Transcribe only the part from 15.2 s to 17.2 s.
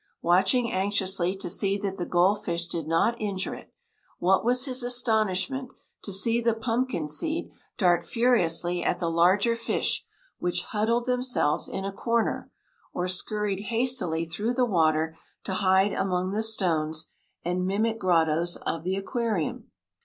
to hide among the stones